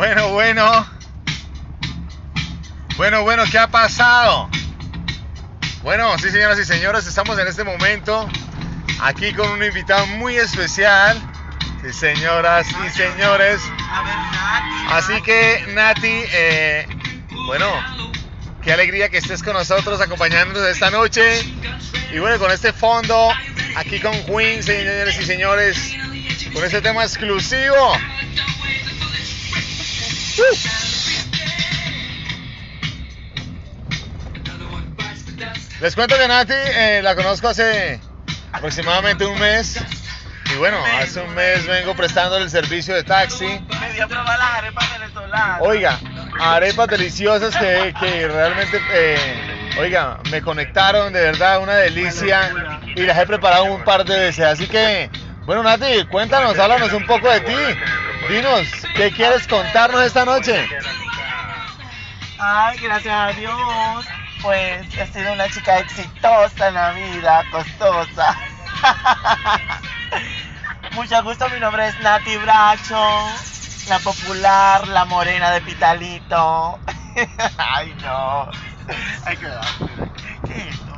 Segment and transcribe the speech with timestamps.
[0.00, 0.86] Bueno, bueno.
[2.96, 4.48] Bueno, bueno, ¿qué ha pasado?
[5.82, 8.26] Bueno, sí, señoras y señores, estamos en este momento
[9.02, 11.20] aquí con un invitado muy especial.
[11.82, 13.60] Sí, señoras y señores.
[14.88, 16.86] Así que, Nati, eh,
[17.44, 17.66] bueno,
[18.62, 21.42] qué alegría que estés con nosotros acompañándonos esta noche.
[22.10, 23.28] Y bueno, con este fondo,
[23.76, 25.94] aquí con Queen, señores y señores,
[26.54, 27.98] con este tema exclusivo.
[35.80, 38.00] Les cuento que Nati eh, la conozco hace
[38.52, 39.80] aproximadamente un mes.
[40.52, 43.46] Y bueno, hace un mes vengo prestando el servicio de taxi.
[45.60, 45.98] Oiga,
[46.38, 52.52] arepas deliciosas que, que realmente, eh, oiga, me conectaron, de verdad, una delicia.
[52.96, 54.44] Y las he preparado un par de veces.
[54.44, 55.08] Así que,
[55.46, 57.56] bueno, Nati, cuéntanos, háblanos un poco de ti.
[58.30, 60.64] Dinos, ¿qué quieres contarnos esta noche?
[62.38, 64.06] Ay, gracias a Dios.
[64.40, 68.38] Pues he sido una chica exitosa en la vida, costosa.
[70.92, 73.04] Mucho gusto, mi nombre es Nati Bracho,
[73.88, 76.78] la popular, la morena de Pitalito.
[77.58, 78.48] Ay, no.
[79.24, 79.48] Ay, qué
[80.46, 80.96] ¿Qué es esto?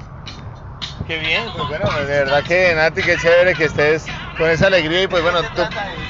[1.07, 4.05] Qué bien, pues bueno, de verdad que Nati, qué chévere que estés
[4.37, 5.63] con esa alegría y pues bueno, tu,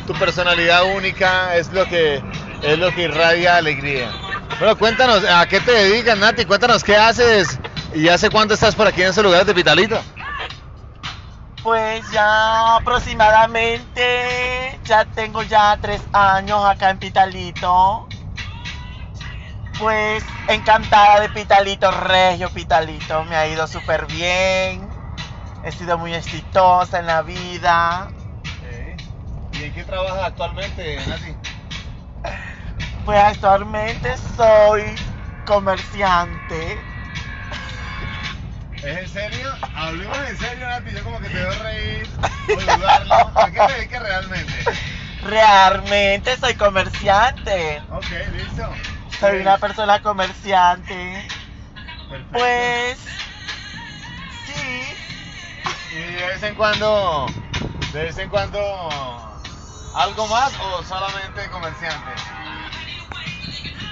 [0.06, 2.22] tu personalidad única es lo que
[2.62, 4.10] es lo que irradia alegría.
[4.58, 6.44] Bueno, cuéntanos, ¿a qué te dedicas, Nati?
[6.44, 7.58] Cuéntanos qué haces
[7.94, 10.00] y hace cuánto estás por aquí en ese lugar de Pitalito.
[11.62, 18.06] Pues ya aproximadamente, ya tengo ya tres años acá en Pitalito.
[19.78, 24.88] Pues encantada de Pitalito, Regio Pitalito, me ha ido súper bien.
[25.64, 28.08] He sido muy exitosa en la vida.
[29.74, 31.36] ¿Y en qué trabajas actualmente, Nati?
[33.04, 34.94] Pues actualmente soy
[35.44, 36.78] comerciante.
[38.82, 39.48] ¿Es en serio?
[39.74, 40.90] Hablemos en serio, Nati.
[40.90, 42.08] Yo como que te veo reír
[42.48, 43.32] dudarlo.
[43.34, 44.52] ¿A qué te dedicas realmente?
[45.22, 47.82] Realmente soy comerciante.
[47.90, 48.68] Ok, listo.
[49.20, 51.26] Soy una persona comerciante.
[52.08, 52.38] Perfecto.
[52.38, 52.98] Pues
[54.44, 54.96] sí,
[55.92, 57.26] ¿Y de vez en cuando,
[57.92, 59.31] de vez en cuando,
[59.94, 62.10] algo más o solamente comerciante?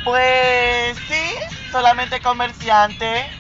[0.05, 1.35] pues sí,
[1.71, 3.31] solamente comerciante.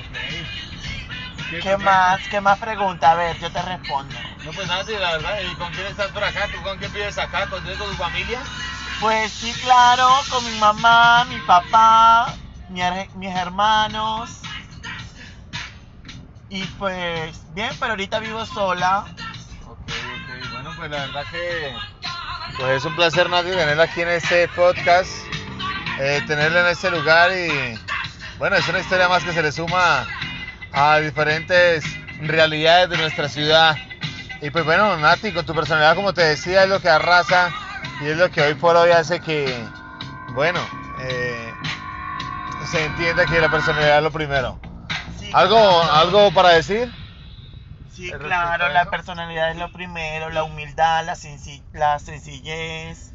[0.00, 1.60] Ok.
[1.62, 2.20] ¿Qué más?
[2.28, 3.12] ¿Qué más pregunta?
[3.12, 4.16] A ver, yo te respondo.
[4.44, 5.38] No, pues nada, sí, la verdad.
[5.40, 6.48] ¿Y con quién estás por acá?
[6.50, 7.46] ¿Tú con quién vives acá?
[7.48, 8.40] ¿Con, con tu familia?
[9.00, 12.32] Pues sí, claro, con mi mamá, mi papá,
[12.68, 12.80] mi
[13.14, 14.30] mis hermanos.
[16.48, 19.04] Y pues bien, pero ahorita vivo sola.
[20.82, 21.76] Pues la verdad que
[22.58, 25.12] pues es un placer, Nati, tenerla aquí en este podcast,
[26.00, 27.78] eh, tenerla en este lugar y
[28.36, 30.04] bueno, es una historia más que se le suma
[30.72, 31.84] a diferentes
[32.22, 33.76] realidades de nuestra ciudad.
[34.40, 37.52] Y pues bueno, Nati, con tu personalidad, como te decía, es lo que arrasa
[38.00, 39.64] y es lo que hoy por hoy hace que,
[40.30, 40.58] bueno,
[40.98, 41.54] eh,
[42.72, 44.58] se entienda que la personalidad es lo primero.
[45.20, 45.92] Sí, ¿Algo, claro.
[45.92, 46.92] ¿Algo para decir?
[47.92, 53.14] Sí, ¿Respecto claro, la personalidad es lo primero, la humildad, la, senci- la sencillez.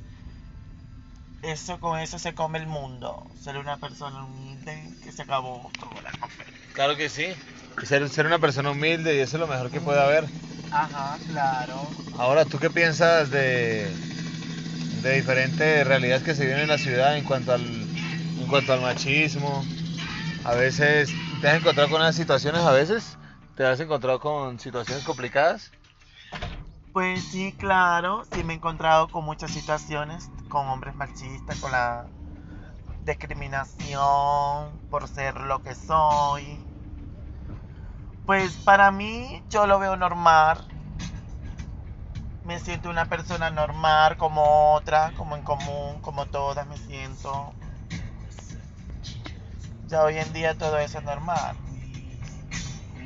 [1.42, 3.26] Eso con eso se come el mundo.
[3.36, 6.14] Ser una persona humilde que se acabó toda la.
[6.72, 7.36] Claro que sí.
[7.82, 10.32] Ser, ser una persona humilde y eso es lo mejor que puede haber.
[10.70, 11.98] Ajá, claro.
[12.12, 14.00] Ahora, ¿tú qué piensas de,
[14.92, 17.92] de diferentes realidades que se viven en la ciudad en cuanto al,
[18.36, 19.70] en cuanto al machismo?
[20.44, 23.20] A veces te has encontrado con unas situaciones, a veces
[23.58, 25.72] te has encontrado con situaciones complicadas.
[26.94, 32.06] Pues sí, claro, sí me he encontrado con muchas situaciones, con hombres machistas, con la
[33.04, 36.60] discriminación por ser lo que soy.
[38.28, 40.64] Pues para mí yo lo veo normal.
[42.44, 47.54] Me siento una persona normal como otra, como en común, como todas me siento.
[49.88, 51.56] Ya hoy en día todo eso es normal.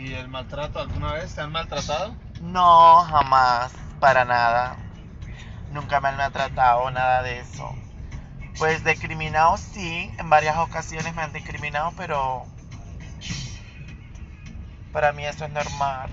[0.02, 1.36] ¿Y el maltrato alguna vez?
[1.36, 2.16] ¿Te han maltratado?
[2.40, 4.76] No, jamás, para nada.
[5.72, 7.72] Nunca me han maltratado, nada de eso.
[8.58, 12.48] Pues discriminado sí, en varias ocasiones me han discriminado, pero
[14.92, 16.10] para mí eso es normal.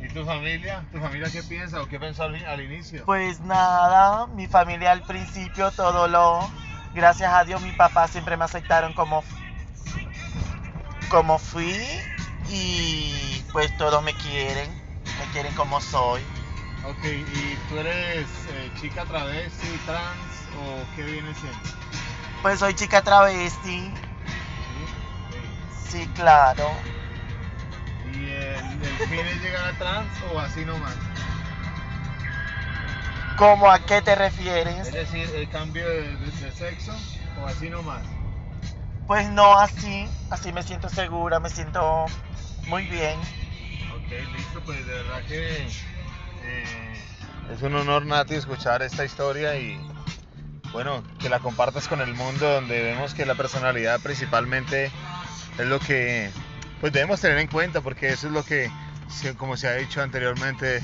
[0.00, 0.84] ¿Y tu familia?
[0.92, 3.04] ¿Tu familia qué piensa o qué pensó al, al inicio?
[3.04, 6.48] Pues nada, mi familia al principio todo lo,
[6.94, 9.24] gracias a Dios mi papá siempre me aceptaron como
[11.10, 12.00] como fui
[12.48, 14.70] y pues todos me quieren,
[15.18, 16.22] me quieren como soy.
[16.84, 21.58] Ok, ¿y tú eres eh, chica travesti, trans o qué viene siendo?
[22.42, 23.92] Pues soy chica travesti,
[25.90, 25.90] Sí.
[25.90, 26.70] sí, claro.
[26.72, 26.84] Ok.
[28.06, 30.94] ¿Y el, el fin es llegar a trans o así nomás?
[33.38, 34.86] ¿Cómo a qué te refieres?
[34.86, 36.92] Es decir, el cambio de, de- de sexo
[37.38, 38.02] o así nomás.
[39.06, 42.06] Pues no así, así me siento segura, me siento
[42.66, 43.18] muy bien.
[43.94, 45.56] Ok, listo, pues de verdad que
[46.44, 46.94] eh,
[47.52, 49.78] es un honor, Nati, escuchar esta historia y
[50.72, 54.90] bueno, que la compartas con el mundo donde vemos que la personalidad principalmente
[55.58, 56.30] es lo que
[56.80, 58.70] pues debemos tener en cuenta porque eso es lo que,
[59.36, 60.82] como se ha dicho anteriormente,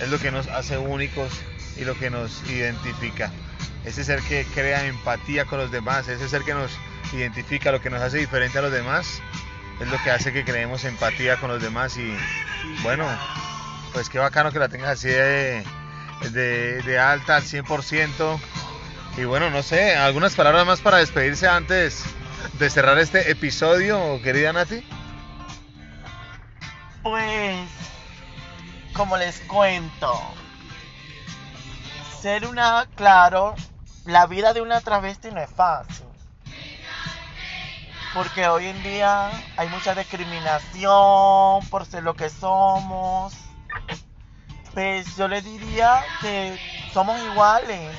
[0.00, 1.32] es lo que nos hace únicos
[1.78, 3.32] y lo que nos identifica.
[3.84, 6.72] Ese ser que crea empatía con los demás, ese ser que nos
[7.12, 9.22] identifica, lo que nos hace diferente a los demás,
[9.80, 12.16] es lo que hace que creemos empatía con los demás y
[12.82, 13.06] bueno,
[13.92, 15.64] pues qué bacano que la tengas así de,
[16.32, 18.40] de, alta al 100%.
[19.16, 22.04] Y bueno, no sé, algunas palabras más para despedirse antes
[22.58, 24.86] de cerrar este episodio, querida Nati.
[27.02, 27.68] Pues,
[28.92, 30.12] como les cuento,
[32.20, 33.54] ser una, claro,
[34.04, 36.07] la vida de una travesti no es fácil.
[38.14, 43.34] Porque hoy en día hay mucha discriminación por ser lo que somos.
[44.72, 46.58] Pues yo les diría que
[46.92, 47.94] somos iguales.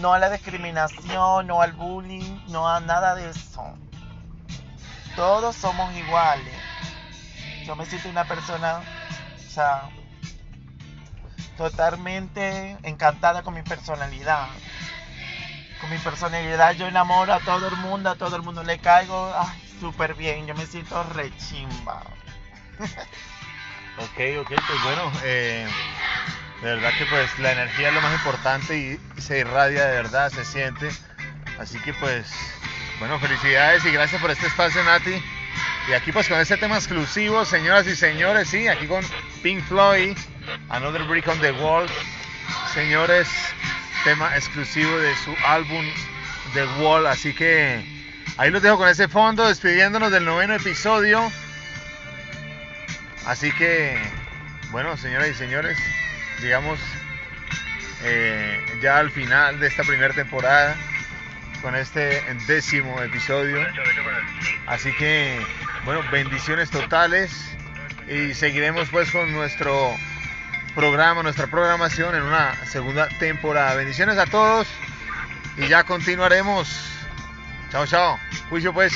[0.00, 3.64] No a la discriminación, no al bullying, no a nada de eso.
[5.14, 6.54] Todos somos iguales.
[7.64, 8.82] Yo me siento una persona,
[9.34, 9.88] o sea,
[11.56, 14.48] totalmente encantada con mi personalidad.
[15.80, 19.34] Con mi personalidad yo enamoro a todo el mundo, a todo el mundo le caigo,
[19.80, 22.02] súper bien, yo me siento rechimba.
[23.98, 25.66] Ok, ok, pues bueno, eh,
[26.60, 30.30] de verdad que pues la energía es lo más importante y se irradia de verdad,
[30.30, 30.90] se siente.
[31.58, 32.26] Así que pues,
[32.98, 35.14] bueno, felicidades y gracias por este espacio, Nati.
[35.88, 39.02] Y aquí pues con este tema exclusivo, señoras y señores, sí, aquí con
[39.42, 40.14] Pink Floyd,
[40.68, 41.86] Another Brick on the Wall.
[42.74, 43.28] Señores,
[44.06, 45.84] tema exclusivo de su álbum
[46.54, 47.08] The Wall.
[47.08, 47.84] Así que
[48.36, 51.20] ahí los dejo con ese fondo, despidiéndonos del noveno episodio.
[53.26, 53.98] Así que,
[54.70, 55.76] bueno, señoras y señores,
[56.40, 56.78] digamos
[58.04, 60.76] eh, ya al final de esta primera temporada,
[61.60, 63.58] con este décimo episodio.
[64.68, 65.44] Así que,
[65.84, 67.32] bueno, bendiciones totales
[68.08, 69.96] y seguiremos pues con nuestro
[70.76, 73.74] programa, nuestra programación en una segunda temporada.
[73.74, 74.68] Bendiciones a todos
[75.56, 76.68] y ya continuaremos.
[77.72, 78.18] Chao, chao.
[78.50, 78.92] Juicio pues.